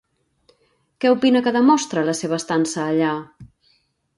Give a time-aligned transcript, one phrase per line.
[1.03, 3.13] Què opina que demostra la seva estança allà?